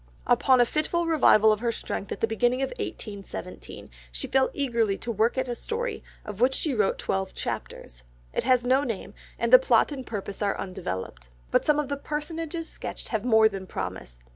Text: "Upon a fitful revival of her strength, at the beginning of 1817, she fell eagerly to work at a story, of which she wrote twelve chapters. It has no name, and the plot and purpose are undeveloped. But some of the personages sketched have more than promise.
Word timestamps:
"Upon 0.25 0.59
a 0.59 0.65
fitful 0.65 1.05
revival 1.05 1.53
of 1.53 1.59
her 1.59 1.71
strength, 1.71 2.11
at 2.11 2.21
the 2.21 2.27
beginning 2.27 2.63
of 2.63 2.69
1817, 2.69 3.91
she 4.11 4.25
fell 4.25 4.49
eagerly 4.51 4.97
to 4.97 5.11
work 5.11 5.37
at 5.37 5.47
a 5.47 5.53
story, 5.53 6.03
of 6.25 6.41
which 6.41 6.55
she 6.55 6.73
wrote 6.73 6.97
twelve 6.97 7.35
chapters. 7.35 8.01
It 8.33 8.41
has 8.43 8.65
no 8.65 8.83
name, 8.83 9.13
and 9.37 9.53
the 9.53 9.59
plot 9.59 9.91
and 9.91 10.03
purpose 10.03 10.41
are 10.41 10.57
undeveloped. 10.57 11.29
But 11.51 11.65
some 11.65 11.77
of 11.77 11.87
the 11.87 11.97
personages 11.97 12.67
sketched 12.67 13.09
have 13.09 13.23
more 13.23 13.47
than 13.47 13.67
promise. 13.67 14.23